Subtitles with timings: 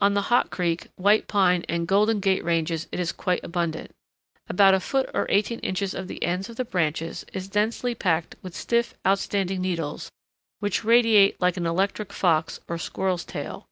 [0.00, 3.90] On the Hot Creek, White Pine, and Golden Gate ranges it is quite abundant.
[4.48, 8.36] About a foot or eighteen inches of the ends of the branches is densely packed
[8.42, 10.12] with stiff outstanding needles
[10.60, 13.66] which radiate like an electric fox or squirrel's tail.